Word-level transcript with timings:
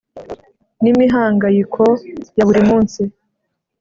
N 0.81 0.85
imihangayiko 0.91 1.83
ya 2.37 2.43
buri 2.47 2.61
munsi 2.69 3.01